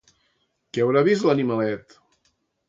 Què 0.77 0.83
haurà 0.85 1.03
vist 1.09 1.27
l'animalet! 1.27 1.99